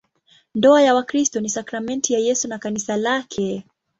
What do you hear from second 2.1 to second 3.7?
ya Yesu na Kanisa lake.